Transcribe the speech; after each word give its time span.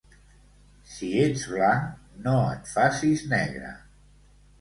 Si 0.93 1.09
ets 1.25 1.43
blanc, 1.51 1.91
no 2.23 2.33
et 2.53 2.71
facis 2.71 3.23
negre. 3.35 3.75